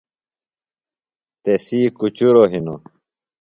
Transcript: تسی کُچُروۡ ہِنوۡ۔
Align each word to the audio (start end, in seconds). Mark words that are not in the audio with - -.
تسی 1.43 1.79
کُچُروۡ 1.97 2.47
ہِنوۡ۔ 2.51 2.81